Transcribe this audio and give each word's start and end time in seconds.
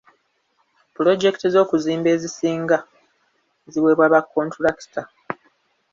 Pulojekiti 0.95 1.47
z'okuzimba 1.53 2.07
ezisinga 2.15 2.77
ziweebwa 3.71 4.05
ba 4.13 4.19
kkontulakita. 4.23 5.01